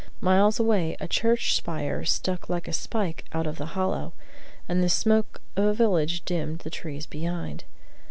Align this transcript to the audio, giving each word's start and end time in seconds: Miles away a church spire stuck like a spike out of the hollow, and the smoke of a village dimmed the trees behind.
Miles 0.19 0.59
away 0.59 0.97
a 0.99 1.07
church 1.07 1.53
spire 1.53 2.03
stuck 2.05 2.49
like 2.49 2.67
a 2.67 2.73
spike 2.73 3.23
out 3.33 3.45
of 3.45 3.59
the 3.59 3.67
hollow, 3.77 4.13
and 4.67 4.81
the 4.81 4.89
smoke 4.89 5.41
of 5.55 5.63
a 5.63 5.73
village 5.75 6.25
dimmed 6.25 6.61
the 6.61 6.71
trees 6.71 7.05
behind. 7.05 7.65